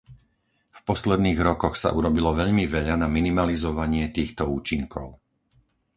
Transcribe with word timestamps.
V 0.73 0.79
posledných 0.89 1.37
rokoch 1.49 1.75
sa 1.83 1.89
urobilo 1.99 2.29
veľmi 2.41 2.65
veľa 2.75 2.95
na 2.97 3.05
minimalizovanie 3.15 4.03
týchto 4.17 4.43
účinkov. 4.57 5.07